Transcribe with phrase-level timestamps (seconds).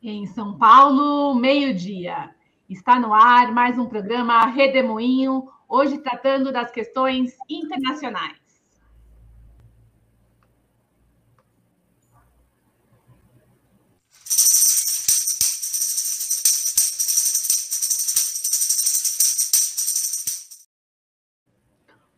[0.00, 2.32] Em São Paulo, meio-dia.
[2.68, 8.38] Está no ar mais um programa Redemoinho, hoje tratando das questões internacionais.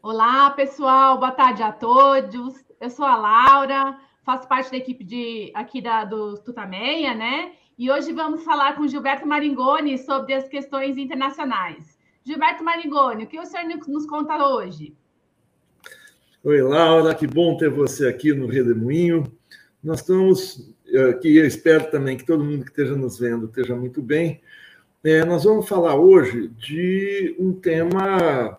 [0.03, 2.63] Olá, pessoal, boa tarde a todos.
[2.79, 7.53] Eu sou a Laura, faço parte da equipe de aqui da, do Tutameia, né?
[7.81, 11.99] E hoje vamos falar com Gilberto Maringoni sobre as questões internacionais.
[12.23, 14.95] Gilberto Maringoni, o que o senhor nos conta hoje?
[16.45, 19.25] Oi, Laura, que bom ter você aqui no Redemoinho.
[19.83, 20.75] Nós estamos
[21.09, 24.43] aqui, eu espero também que todo mundo que esteja nos vendo esteja muito bem.
[25.03, 28.59] É, nós vamos falar hoje de um tema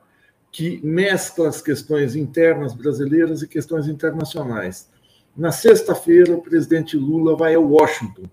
[0.52, 4.90] que mescla as questões internas brasileiras e questões internacionais.
[5.38, 8.24] Na sexta-feira, o presidente Lula vai a Washington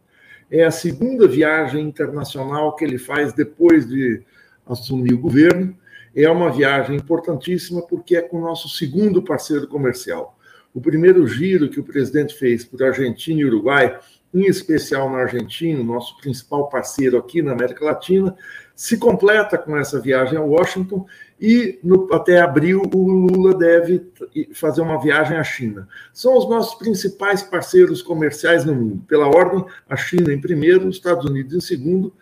[0.50, 4.22] é a segunda viagem internacional que ele faz depois de
[4.66, 5.76] assumir o governo.
[6.14, 10.38] É uma viagem importantíssima porque é com o nosso segundo parceiro comercial.
[10.74, 13.98] O primeiro giro que o presidente fez por Argentina e Uruguai,
[14.44, 18.36] em especial na Argentina, nosso principal parceiro aqui na América Latina,
[18.74, 21.04] se completa com essa viagem a Washington
[21.40, 24.06] e no, até abril o Lula deve
[24.54, 25.88] fazer uma viagem à China.
[26.12, 29.04] São os nossos principais parceiros comerciais no mundo.
[29.08, 32.12] Pela ordem, a China em primeiro, os Estados Unidos em segundo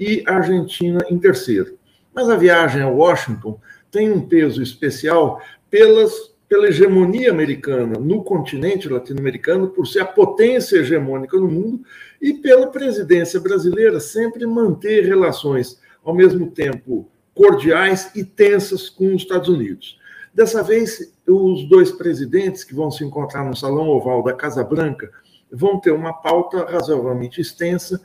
[0.00, 1.78] e a Argentina em terceiro.
[2.14, 8.88] Mas a viagem a Washington tem um peso especial pelas, pela hegemonia americana no continente
[8.88, 11.80] latino-americano, por ser a potência hegemônica no mundo,
[12.20, 19.22] e pela presidência brasileira sempre manter relações ao mesmo tempo cordiais e tensas com os
[19.22, 19.98] Estados Unidos.
[20.32, 25.10] Dessa vez, os dois presidentes que vão se encontrar no Salão Oval da Casa Branca
[25.50, 28.00] vão ter uma pauta razoavelmente extensa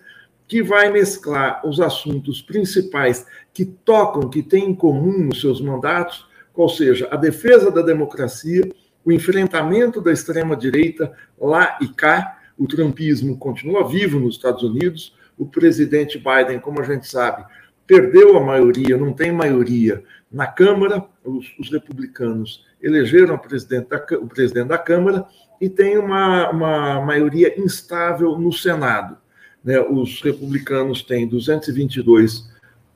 [0.47, 6.27] que vai mesclar os assuntos principais que tocam, que têm em comum nos seus mandatos,
[6.53, 8.69] ou seja, a defesa da democracia,
[9.03, 12.37] o enfrentamento da extrema-direita lá e cá.
[12.57, 15.15] O trumpismo continua vivo nos Estados Unidos.
[15.37, 17.43] O presidente Biden, como a gente sabe,
[17.87, 23.97] perdeu a maioria, não tem maioria na Câmara, os, os republicanos elegeram o presidente, da,
[24.17, 25.25] o presidente da Câmara
[25.59, 29.17] e tem uma, uma maioria instável no Senado.
[29.63, 29.79] Né?
[29.79, 32.49] Os republicanos têm 222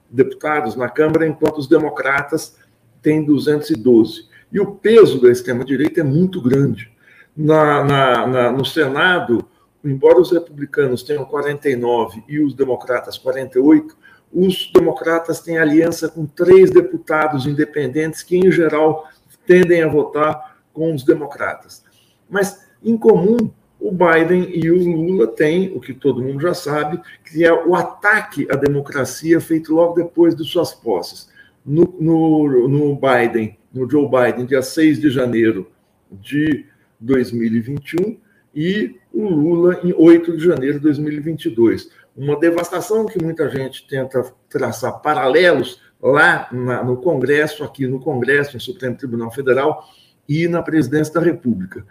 [0.09, 2.57] deputados na Câmara, enquanto os democratas
[3.05, 4.25] têm 212.
[4.51, 6.91] E o peso da extrema-direita é muito grande.
[7.37, 9.45] Na, na, na, no Senado,
[9.83, 13.95] embora os republicanos tenham 49 e os democratas 48,
[14.33, 19.07] os democratas têm aliança com três deputados independentes que, em geral,
[19.45, 21.83] tendem a votar com os democratas.
[22.27, 26.99] Mas, em comum, o Biden e o Lula têm o que todo mundo já sabe,
[27.23, 31.29] que é o ataque à democracia feito logo depois de suas posses.
[31.65, 35.71] No, no, no Biden, no Joe Biden, dia 6 de janeiro
[36.11, 36.65] de
[36.99, 38.17] 2021,
[38.53, 44.23] e o Lula em 8 de janeiro de 2022 uma devastação que muita gente tenta
[44.49, 49.83] traçar paralelos lá na, no Congresso, aqui no Congresso, no Supremo Tribunal Federal
[50.27, 51.85] e na Presidência da República.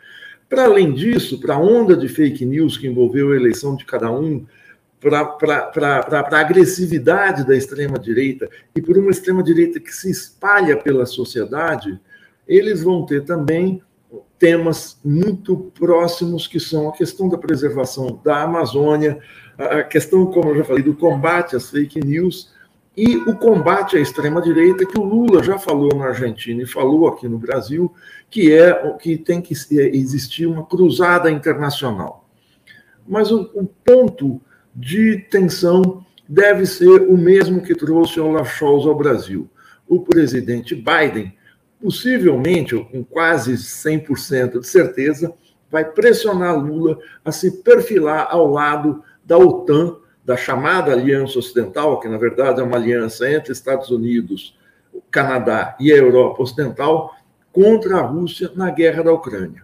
[0.48, 4.10] Para além disso, para a onda de fake news que envolveu a eleição de cada
[4.10, 4.46] um,
[5.10, 12.00] para a agressividade da extrema-direita e por uma extrema-direita que se espalha pela sociedade,
[12.48, 13.82] eles vão ter também
[14.38, 19.18] temas muito próximos, que são a questão da preservação da Amazônia,
[19.58, 22.52] a questão, como eu já falei, do combate às fake news
[22.96, 27.28] e o combate à extrema-direita, que o Lula já falou na Argentina e falou aqui
[27.28, 27.92] no Brasil,
[28.30, 32.28] que é que tem que existir uma cruzada internacional.
[33.06, 34.40] Mas o, o ponto
[34.74, 39.48] de tensão deve ser o mesmo que trouxe Olaf Scholz ao Brasil.
[39.86, 41.36] O presidente Biden,
[41.80, 45.32] possivelmente, ou com quase 100% de certeza,
[45.70, 52.08] vai pressionar Lula a se perfilar ao lado da OTAN, da chamada Aliança Ocidental, que
[52.08, 54.58] na verdade é uma aliança entre Estados Unidos,
[55.10, 57.14] Canadá e a Europa Ocidental,
[57.52, 59.62] contra a Rússia na guerra da Ucrânia.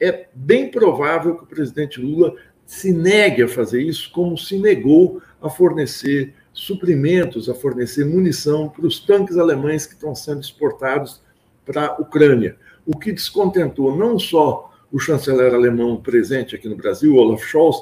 [0.00, 2.34] É bem provável que o presidente Lula
[2.70, 8.86] se negue a fazer isso, como se negou a fornecer suprimentos, a fornecer munição para
[8.86, 11.20] os tanques alemães que estão sendo exportados
[11.66, 12.56] para a Ucrânia.
[12.86, 17.76] O que descontentou não só o chanceler alemão presente aqui no Brasil, Olaf Scholz,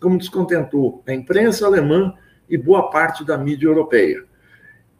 [0.00, 2.12] como descontentou a imprensa alemã
[2.50, 4.24] e boa parte da mídia europeia.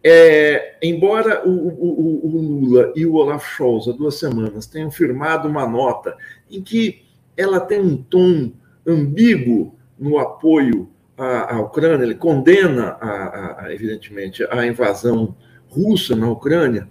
[0.05, 5.49] É, embora o, o, o, Lula e o Olaf Scholz, há duas semanas, tenham firmado
[5.49, 6.17] uma nota
[6.49, 7.03] em que
[7.37, 8.53] ela tem um tom
[8.87, 15.35] ambíguo no apoio a, a Ucrânia, ele condena, a, a, evidentemente, a invasão
[15.69, 16.89] russa na Ucrânia,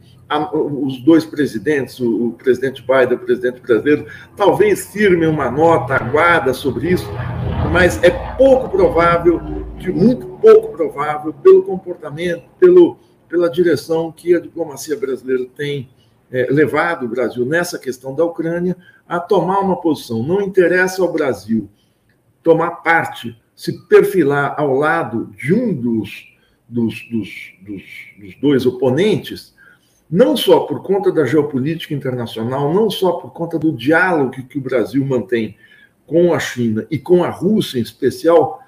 [0.54, 4.06] os dois presidentes, o, o presidente Biden e o presidente brasileiro,
[4.36, 7.08] talvez firmem uma nota aguada sobre isso,
[7.72, 9.42] mas é pouco provável,
[9.94, 12.98] muito pouco provável, pelo comportamento, pelo,
[13.28, 15.90] pela direção que a diplomacia brasileira tem
[16.32, 18.78] é, levado o Brasil nessa questão da Ucrânia
[19.08, 20.24] a tomar uma posição.
[20.24, 21.70] Não interessa ao Brasil
[22.44, 26.28] tomar parte, se perfilar ao lado de um dos,
[26.68, 27.30] dos, dos,
[27.62, 27.84] dos,
[28.20, 29.54] dos dois oponentes,
[30.10, 34.62] não só por conta da geopolítica internacional, não só por conta do diálogo que, o
[34.62, 35.56] Brasil mantém
[36.06, 38.60] com a China e com a Rússia em especial,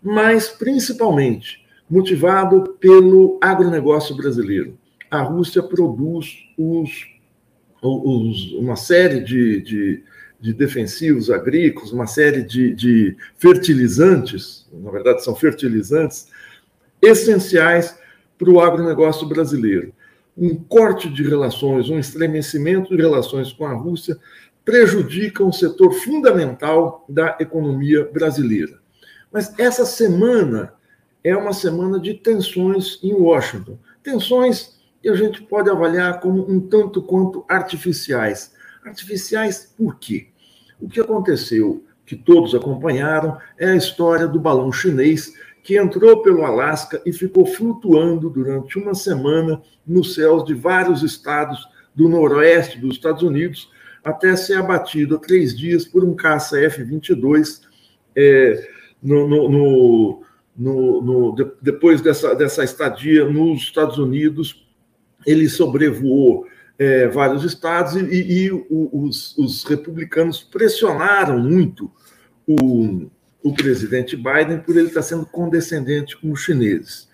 [0.00, 4.78] mas principalmente motivado pelo agronegócio brasileiro.
[5.10, 6.90] A Rússia produz os,
[7.82, 10.04] os, uma série de, de,
[10.44, 16.28] de, defensivos agrícolas, uma série de, de fertilizantes, na verdade são fertilizantes,
[17.00, 17.96] essenciais
[18.38, 19.92] para o agronegócio brasileiro
[20.36, 24.18] um corte de relações, um estremecimento de relações com a Rússia
[24.64, 28.80] prejudica um setor fundamental da economia brasileira.
[29.32, 30.74] Mas essa semana
[31.22, 33.78] é uma semana de tensões em Washington.
[34.02, 38.52] Tensões que a gente pode avaliar como um tanto quanto artificiais.
[38.84, 40.28] Artificiais por quê?
[40.80, 45.32] O que aconteceu, que todos acompanharam, é a história do balão chinês
[45.62, 51.66] que entrou pelo Alasca e ficou flutuando durante uma semana nos céus de vários estados
[51.94, 53.70] do noroeste dos Estados Unidos,
[54.04, 57.62] até ser abatido há três dias por um caça F-22
[58.14, 58.68] é,
[59.02, 60.22] no, no,
[60.56, 64.66] no, no, depois dessa, dessa estadia nos Estados Unidos,
[65.26, 66.46] ele sobrevoou
[66.78, 71.90] é, vários estados e, e, e os, os, republicanos pressionaram muito
[72.46, 73.06] o,
[73.42, 77.08] o presidente Biden por ele estar sendo condescendente com os chineses.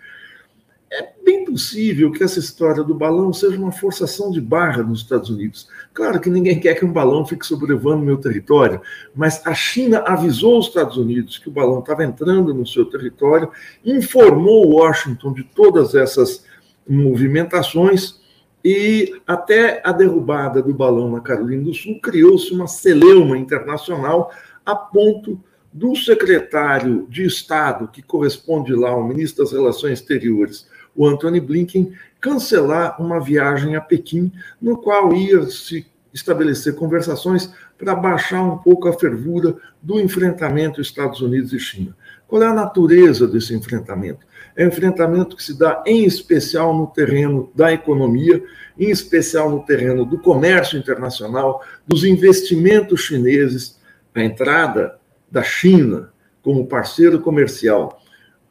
[0.93, 5.31] É bem possível que essa história do balão seja uma forçação de barra nos Estados
[5.31, 5.69] Unidos.
[5.95, 8.81] Claro que ninguém quer que um balão fique sobrevoando meu território,
[9.15, 13.53] mas a China avisou os Estados Unidos que o balão estava entrando no seu território,
[13.85, 16.45] informou Washington de todas essas
[16.89, 18.20] movimentações
[18.65, 24.31] e até a derrubada do balão na Carolina do Sul criou-se uma celeuma internacional
[24.65, 25.41] a ponto
[25.73, 31.93] do secretário de Estado, que corresponde lá ao ministro das Relações Exteriores, o Anthony Blinken,
[32.21, 38.89] cancelar uma viagem a Pequim, no qual ia se estabelecer conversações para baixar um pouco
[38.89, 41.97] a fervura do enfrentamento Estados Unidos e China.
[42.27, 44.27] Qual é a natureza desse enfrentamento?
[44.61, 48.45] É um enfrentamento que se dá em especial no terreno da economia,
[48.79, 53.81] em especial no terreno do comércio internacional, dos investimentos chineses,
[54.15, 54.99] a entrada
[55.31, 56.13] da China
[56.43, 58.03] como parceiro comercial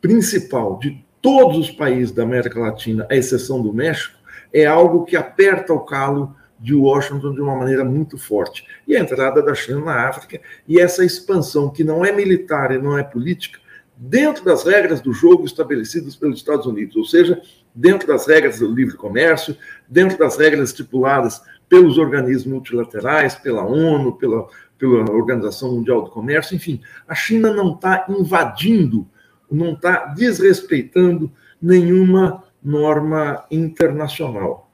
[0.01, 4.17] principal de todos os países da América Latina, à exceção do México,
[4.51, 8.65] é algo que aperta o calo de Washington de uma maneira muito forte.
[8.87, 12.79] E a entrada da China na África e essa expansão, que não é militar e
[12.79, 13.59] não é política,
[14.01, 17.41] dentro das regras do jogo estabelecidas pelos Estados Unidos, ou seja,
[17.75, 19.55] dentro das regras do livre comércio,
[19.89, 24.47] dentro das regras estipuladas pelos organismos multilaterais, pela ONU, pela
[24.79, 29.05] pela Organização Mundial do Comércio, enfim, a China não está invadindo,
[29.51, 31.29] não está desrespeitando
[31.61, 34.71] nenhuma norma internacional.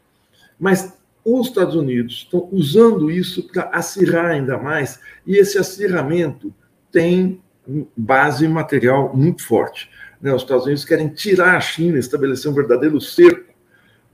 [0.59, 6.53] Mas os Estados Unidos estão usando isso para acirrar ainda mais, e esse acirramento
[6.91, 7.41] tem
[7.95, 9.89] base material muito forte.
[10.21, 10.33] Né?
[10.33, 13.53] Os Estados Unidos querem tirar a China, estabelecer um verdadeiro cerco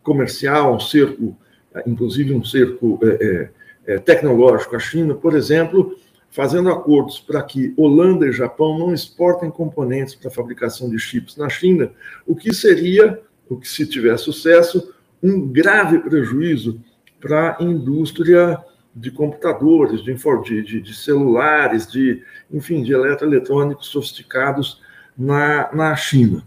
[0.03, 1.38] comercial, um cerco,
[1.86, 3.50] inclusive um cerco é,
[3.86, 4.75] é, tecnológico.
[4.75, 5.96] A China, por exemplo,
[6.29, 11.36] fazendo acordos para que Holanda e Japão não exportem componentes para a fabricação de chips
[11.36, 11.91] na China,
[12.25, 16.81] o que seria, o que se tiver sucesso, um grave prejuízo
[17.20, 18.58] para a indústria
[18.95, 20.13] de computadores, de,
[20.63, 22.21] de, de, celulares, de,
[22.51, 24.81] enfim, de eletroeletrônicos sofisticados
[25.17, 26.45] na, na China.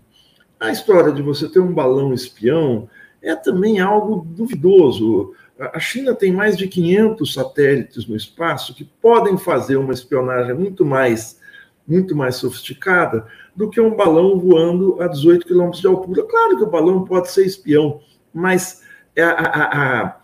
[0.60, 2.88] A história de você ter um balão espião
[3.22, 5.32] é também algo duvidoso.
[5.58, 10.84] A China tem mais de 500 satélites no espaço que podem fazer uma espionagem muito
[10.84, 11.40] mais,
[11.86, 16.24] muito mais sofisticada do que um balão voando a 18 quilômetros de altura.
[16.24, 18.00] Claro que o balão pode ser espião,
[18.32, 18.82] mas
[19.16, 20.16] a, a,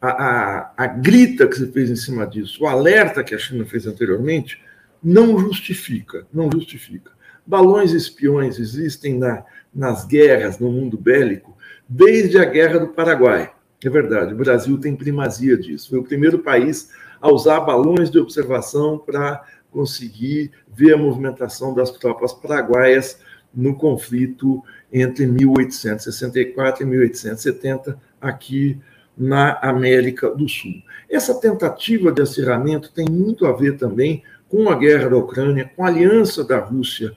[0.00, 3.64] a, a, a grita que se fez em cima disso, o alerta que a China
[3.64, 4.62] fez anteriormente,
[5.02, 7.12] não justifica, não justifica.
[7.46, 11.56] Balões espiões existem na, nas guerras, no mundo bélico,
[11.88, 13.52] desde a Guerra do Paraguai.
[13.84, 15.90] É verdade, o Brasil tem primazia disso.
[15.90, 21.90] Foi o primeiro país a usar balões de observação para conseguir ver a movimentação das
[21.90, 23.20] tropas paraguaias
[23.54, 24.62] no conflito
[24.92, 28.80] entre 1864 e 1870 aqui
[29.16, 30.82] na América do Sul.
[31.08, 35.84] Essa tentativa de acirramento tem muito a ver também com a guerra da Ucrânia, com
[35.84, 37.16] a aliança da Rússia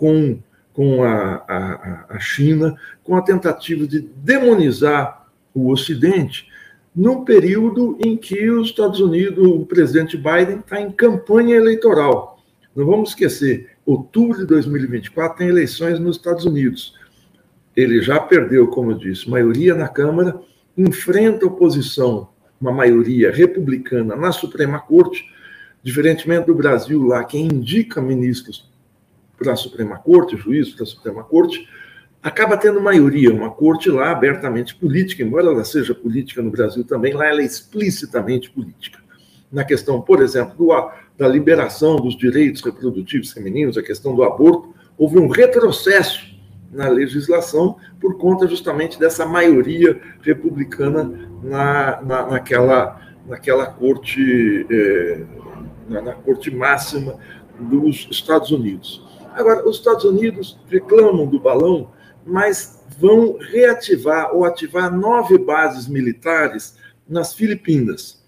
[0.00, 0.38] com,
[0.72, 6.48] com a, a, a China, com a tentativa de demonizar o Ocidente,
[6.96, 12.42] num período em que os Estados Unidos, o presidente Biden, está em campanha eleitoral.
[12.74, 16.94] Não vamos esquecer, outubro de 2024 tem eleições nos Estados Unidos.
[17.76, 20.40] Ele já perdeu, como eu disse, maioria na Câmara,
[20.76, 22.28] enfrenta oposição,
[22.60, 25.24] uma maioria republicana na Suprema Corte,
[25.82, 28.70] diferentemente do Brasil, lá quem indica ministros
[29.38, 31.66] para a Suprema Corte, juízes para a Suprema Corte,
[32.22, 37.14] acaba tendo maioria, uma corte lá abertamente política, embora ela seja política no Brasil também,
[37.14, 38.98] lá ela é explicitamente política.
[39.50, 44.74] Na questão, por exemplo, do, da liberação dos direitos reprodutivos femininos, a questão do aborto,
[44.98, 46.30] houve um retrocesso
[46.70, 55.24] na legislação por conta justamente dessa maioria republicana na, na, naquela, naquela corte, eh,
[55.88, 57.18] na, na corte máxima
[57.58, 59.04] dos Estados Unidos.
[59.34, 61.90] Agora, os Estados Unidos reclamam do balão,
[62.24, 66.76] mas vão reativar ou ativar nove bases militares
[67.08, 68.22] nas Filipinas.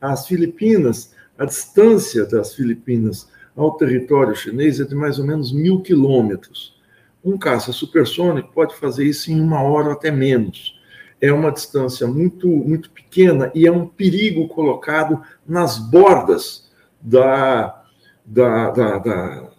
[0.00, 5.80] As Filipinas, a distância das Filipinas ao território chinês é de mais ou menos mil
[5.80, 6.79] quilômetros.
[7.24, 10.78] Um caça supersônico pode fazer isso em uma hora ou até menos.
[11.20, 17.82] É uma distância muito, muito pequena e é um perigo colocado nas bordas da,
[18.24, 19.50] da, da, da,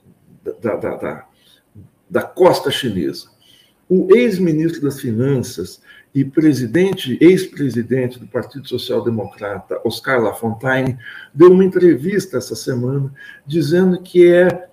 [0.60, 1.28] da, da, da,
[2.10, 3.30] da costa chinesa.
[3.88, 5.82] O ex-ministro das Finanças
[6.14, 10.98] e presidente, ex-presidente do Partido Social Democrata, Oscar Lafontaine,
[11.34, 13.14] deu uma entrevista essa semana
[13.46, 14.71] dizendo que é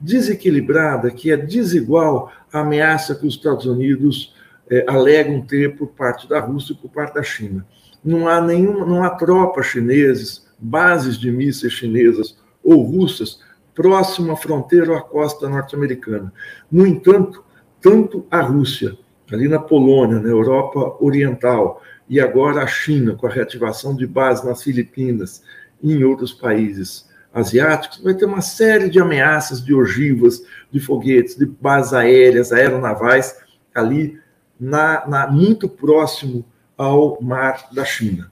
[0.00, 4.34] desequilibrada, que é desigual a ameaça que os Estados Unidos
[4.70, 7.66] é, alegam ter por parte da Rússia e por parte da China.
[8.04, 13.40] Não há nenhuma, não há tropas chineses, bases de mísseis chinesas ou russas
[13.74, 16.32] próximo à fronteira ou à costa norte-americana.
[16.70, 17.44] No entanto,
[17.80, 18.96] tanto a Rússia,
[19.30, 24.44] ali na Polônia, na Europa Oriental, e agora a China, com a reativação de bases
[24.44, 25.42] nas Filipinas
[25.82, 31.36] e em outros países asiáticos, vai ter uma série de ameaças de ogivas, de foguetes,
[31.36, 33.36] de bases aéreas, aeronavais,
[33.74, 34.18] ali
[34.58, 36.44] na, na, muito próximo
[36.76, 38.30] ao mar da China.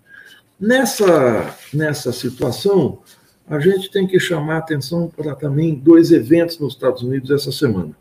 [0.59, 3.01] Nessa, nessa situação,
[3.49, 7.95] a gente tem que chamar atenção para também dois eventos nos Estados Unidos essa semana.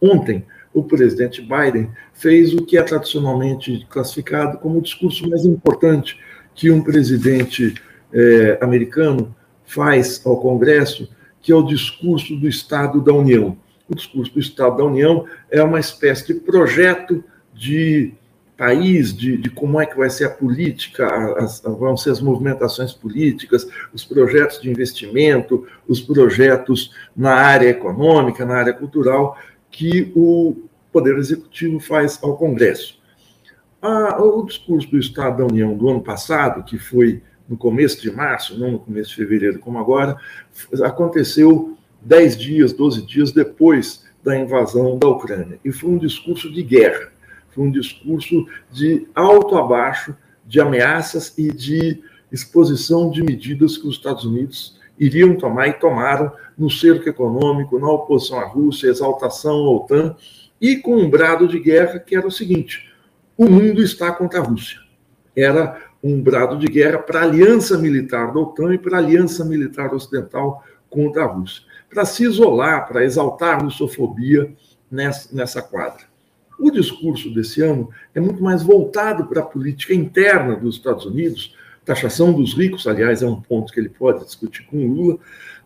[0.00, 6.18] Ontem, o presidente Biden fez o que é tradicionalmente classificado como o discurso mais importante
[6.54, 7.74] que um presidente
[8.12, 9.34] eh, americano
[9.74, 11.08] faz ao Congresso,
[11.40, 13.56] que é o discurso do Estado da União.
[13.88, 17.24] O discurso do Estado da União é uma espécie de projeto
[17.54, 18.14] de
[18.56, 21.06] país, de, de como é que vai ser a política,
[21.38, 28.44] as, vão ser as movimentações políticas, os projetos de investimento, os projetos na área econômica,
[28.44, 29.36] na área cultural,
[29.70, 33.00] que o Poder Executivo faz ao Congresso.
[33.82, 38.58] o discurso do Estado da União do ano passado, que foi no começo de março,
[38.58, 40.16] não no começo de fevereiro como agora,
[40.82, 45.58] aconteceu dez dias, doze dias depois da invasão da Ucrânia.
[45.64, 47.12] E foi um discurso de guerra,
[47.50, 50.14] foi um discurso de alto a baixo,
[50.46, 56.32] de ameaças e de exposição de medidas que os Estados Unidos iriam tomar e tomaram
[56.56, 60.16] no cerco econômico, na oposição à Rússia, exaltação à OTAN,
[60.60, 62.92] e com um brado de guerra que era o seguinte:
[63.36, 64.78] o mundo está contra a Rússia.
[65.36, 69.44] Era um brado de guerra para a aliança militar da OTAN e para a aliança
[69.44, 74.52] militar ocidental contra a Rússia, para se isolar, para exaltar a russofobia
[74.90, 76.04] nessa, quadra.
[76.58, 81.56] O discurso desse ano é muito mais voltado para a política interna dos Estados Unidos,
[81.84, 85.18] taxação dos ricos, aliás, é um ponto que ele pode discutir com o Lula,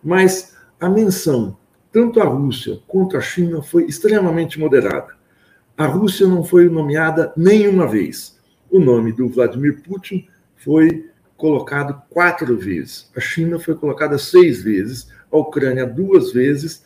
[0.02, 1.56] mas a menção
[1.90, 5.14] tanto à Rússia quanto à China foi extremamente moderada.
[5.76, 8.35] A Rússia não foi nomeada nenhuma vez
[8.70, 15.08] o nome do Vladimir Putin foi colocado quatro vezes, a China foi colocada seis vezes,
[15.30, 16.84] a Ucrânia duas vezes,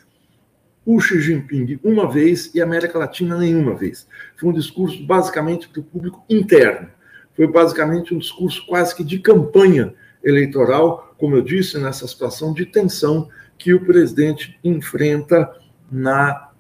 [0.85, 4.09] o Xi Jinping uma vez e a América Latina nenhuma vez.
[4.37, 6.89] Foi um discurso basicamente para o público interno.
[7.37, 12.67] Foi basicamente um discurso quase que de campanha eleitoral, como eu disse, nessa situação de
[12.67, 15.51] tensão que o presidente enfrenta
[15.91, 16.51] na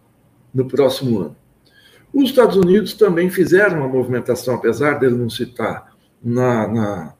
[0.52, 1.36] no próximo ano.
[2.12, 7.14] Os Estados Unidos também fizeram uma movimentação, apesar dele não citar na, na,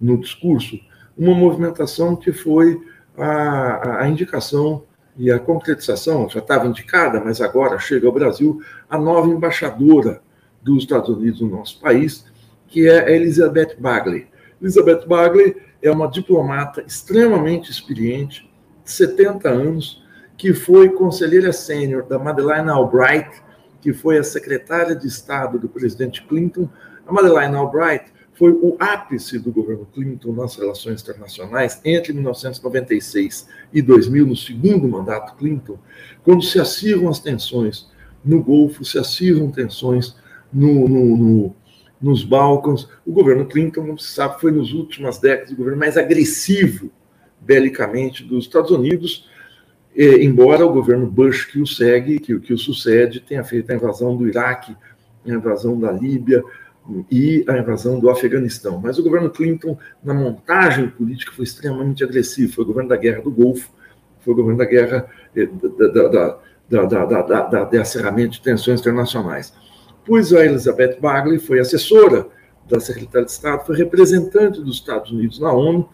[0.00, 0.78] no discurso,
[1.16, 2.78] uma movimentação que foi
[3.16, 4.84] a, a indicação
[5.16, 8.60] e a concretização, já estava indicada, mas agora chega ao Brasil,
[8.90, 10.20] a nova embaixadora
[10.62, 12.24] dos Estados Unidos no nosso país,
[12.66, 14.26] que é a Elizabeth Bagley.
[14.60, 18.50] Elizabeth Bagley é uma diplomata extremamente experiente,
[18.84, 20.02] de 70 anos,
[20.36, 23.43] que foi conselheira sênior da Madeleine Albright,
[23.84, 26.70] que foi a secretária de Estado do presidente Clinton.
[27.06, 33.82] A Madeleine Albright foi o ápice do governo Clinton nas relações internacionais entre 1996 e
[33.82, 35.78] 2000, no segundo mandato Clinton,
[36.22, 37.86] quando se acirram as tensões
[38.24, 40.16] no Golfo, se acirram tensões
[40.50, 41.56] no, no, no,
[42.00, 42.88] nos Balcãs.
[43.04, 46.90] O governo Clinton, como se sabe, foi nas últimas décadas o governo mais agressivo
[47.38, 49.28] belicamente dos Estados Unidos,
[49.96, 54.16] embora o governo Bush que o segue, que, que o sucede, tenha feito a invasão
[54.16, 54.76] do Iraque,
[55.26, 56.42] a invasão da Líbia,
[57.10, 58.80] e a invasão do Afeganistão.
[58.82, 62.52] Mas o governo Clinton, na montagem política, foi extremamente agressivo.
[62.52, 63.70] Foi o governo da Guerra do Golfo,
[64.20, 65.48] foi o governo da guerra eh,
[66.68, 69.52] da, da, da, da, de acerramento de tensões internacionais.
[70.06, 72.26] Pois a Elizabeth Bagley foi assessora
[72.68, 75.88] da secretária de Estado, foi representante dos Estados Unidos na ONU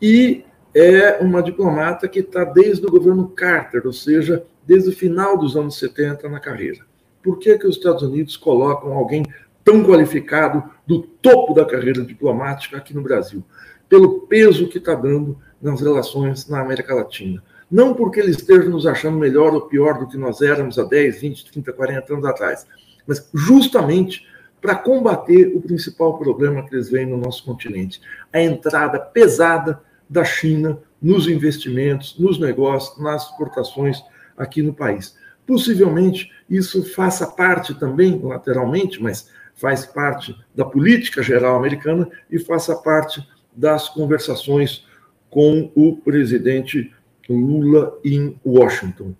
[0.00, 0.44] e
[0.78, 5.56] é uma diplomata que está desde o governo Carter, ou seja, desde o final dos
[5.56, 6.84] anos 70 na carreira.
[7.22, 9.24] Por que, que os Estados Unidos colocam alguém
[9.64, 13.42] tão qualificado do topo da carreira diplomática aqui no Brasil,
[13.88, 17.42] pelo peso que está dando nas relações na América Latina.
[17.70, 21.20] Não porque ele esteja nos achando melhor ou pior do que nós éramos há 10,
[21.22, 22.66] 20, 30, 40 anos atrás,
[23.06, 24.26] mas justamente
[24.60, 27.98] para combater o principal problema que eles veem no nosso continente:
[28.30, 34.02] a entrada pesada da China nos investimentos, nos negócios, nas exportações
[34.36, 35.16] aqui no país.
[35.46, 42.74] Possivelmente isso faça parte também, lateralmente, mas faz parte da política geral americana e faça
[42.74, 44.84] parte das conversações
[45.30, 46.92] com o presidente
[47.28, 49.14] Lula em Washington.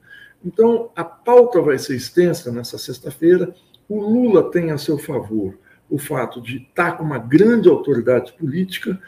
[0.44, 3.54] Então, a pauta vai ser extensa nessa sexta-feira.
[3.88, 9.00] O Lula tem a seu favor o fato de estar com uma grande autoridade política,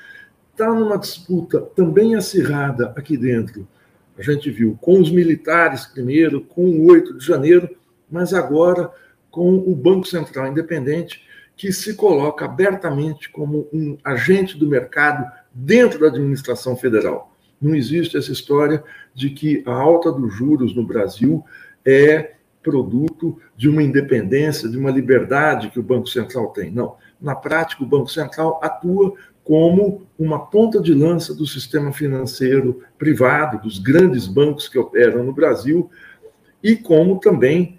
[0.59, 3.67] está numa disputa também acirrada aqui dentro.
[4.19, 7.71] A gente viu com os militares primeiro, com o 8 de janeiro,
[8.11, 8.91] mas agora
[9.31, 11.23] com o Banco Central Independente,
[11.57, 17.33] que se coloca abertamente como um agente do mercado dentro da administração federal.
[17.61, 18.83] Não existe essa história
[19.15, 21.45] de que a alta dos juros no Brasil
[21.85, 22.33] é
[22.65, 26.71] produto de uma independência, de uma liberdade que o Banco Central tem.
[26.71, 26.97] Não.
[27.21, 33.63] Na prática, o Banco Central atua como uma ponta de lança do sistema financeiro privado,
[33.63, 35.91] dos grandes bancos que operam no Brasil,
[36.63, 37.79] e como também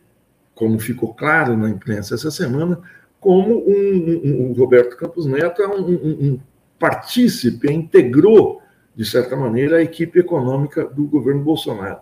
[0.60, 2.82] como ficou claro na imprensa essa semana,
[3.18, 6.40] como um, um, o Roberto Campos Neto é um, um,
[6.78, 8.62] partícipe, integrou,
[8.94, 12.00] de certa maneira, a equipe econômica do governo Bolsonaro.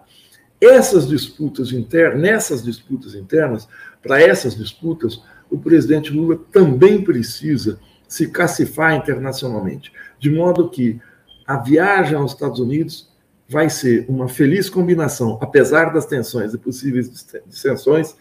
[0.60, 3.68] Essas disputas internas, nessas disputas internas,
[4.02, 11.00] para essas disputas, o presidente Lula também precisa se cacifar internacionalmente, de modo que
[11.46, 13.10] a viagem aos Estados Unidos
[13.50, 17.10] vai ser uma feliz combinação, apesar das tensões e possíveis
[17.46, 18.16] dissensões,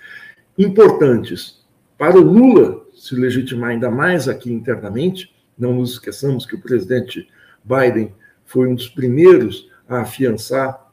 [0.56, 1.64] importantes
[1.98, 5.34] para o Lula se legitimar ainda mais aqui internamente.
[5.58, 7.28] Não nos esqueçamos que o presidente
[7.64, 10.85] Biden foi um dos primeiros a afiançar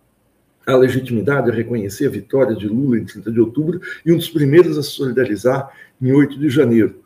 [0.65, 4.30] a legitimidade, a reconhecer a vitória de Lula em 30 de outubro e um dos
[4.30, 5.69] primeiros a se solidarizar
[6.02, 7.04] em 8 de janeiro.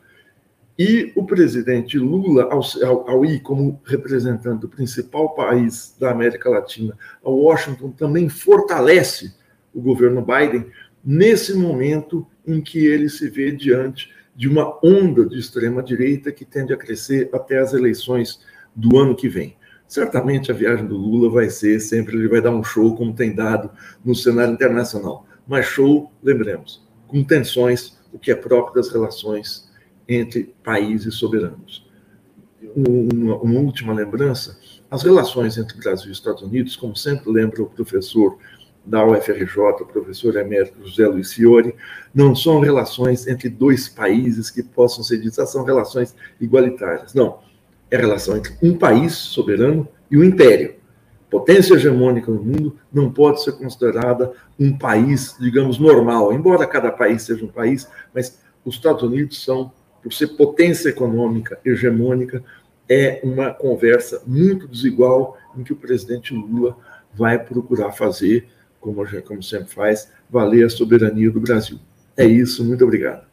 [0.78, 6.48] E o presidente Lula, ao, ao, ao, ir como representante do principal país da América
[6.48, 9.34] Latina a Washington, também fortalece
[9.74, 10.66] o governo Biden
[11.04, 16.72] nesse momento em que ele se vê diante de uma onda de extrema-direita que tende
[16.72, 18.40] a crescer até as eleições
[18.74, 19.57] do ano que vem.
[19.88, 23.34] Certamente a viagem do Lula vai ser sempre, ele vai dar um show como tem
[23.34, 23.70] dado
[24.04, 25.26] no cenário internacional.
[25.46, 29.66] Mas show, lembremos, com tensões, o que é próprio das relações
[30.06, 31.86] entre países soberanos.
[32.76, 34.58] Uma, uma última lembrança:
[34.90, 38.36] as relações entre Brasil e Estados Unidos, como sempre lembra o professor
[38.84, 41.74] da UFRJ, o professor emérito José Luiz Fiore,
[42.14, 47.14] não são relações entre dois países que possam ser ditas, são relações igualitárias.
[47.14, 47.38] Não.
[47.90, 50.76] É relação entre um país soberano e o um império.
[51.30, 57.22] Potência hegemônica no mundo não pode ser considerada um país, digamos, normal, embora cada país
[57.22, 59.70] seja um país, mas os Estados Unidos são,
[60.02, 62.42] por ser potência econômica hegemônica,
[62.88, 66.76] é uma conversa muito desigual em que o presidente Lula
[67.14, 68.48] vai procurar fazer
[68.80, 71.78] como, como sempre faz, valer a soberania do Brasil.
[72.16, 73.27] É isso, muito obrigado.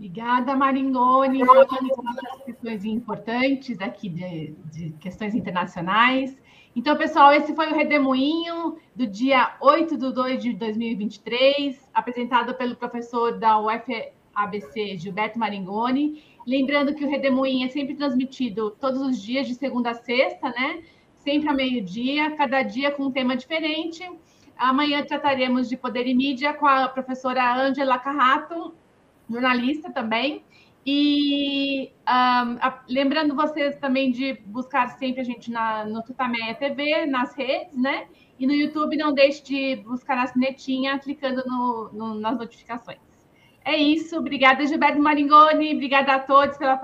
[0.00, 1.44] Obrigada, Maringoni.
[1.44, 6.34] Falamos questões importantes aqui de, de questões internacionais.
[6.74, 12.76] Então, pessoal, esse foi o Redemoinho do dia 8 de 2 de 2023, apresentado pelo
[12.76, 16.24] professor da UFABC, Gilberto Maringoni.
[16.46, 20.82] Lembrando que o Redemoinho é sempre transmitido todos os dias, de segunda a sexta, né?
[21.12, 24.02] Sempre ao meio-dia, cada dia com um tema diferente.
[24.56, 28.72] Amanhã trataremos de poder e mídia com a professora Angela Carrato,
[29.30, 30.44] jornalista também.
[30.84, 37.06] E um, a, lembrando vocês também de buscar sempre a gente na, no Tutameia TV,
[37.06, 38.08] nas redes, né?
[38.38, 42.98] E no YouTube não deixe de buscar na sinetinha, clicando no, no, nas notificações.
[43.64, 44.18] É isso.
[44.18, 45.74] Obrigada, Gilberto Maringoni.
[45.74, 46.76] Obrigada a todos pela,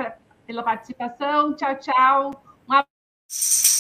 [0.47, 1.57] pela participação.
[1.57, 2.31] Tchau, tchau.
[2.69, 3.76] Um abraço.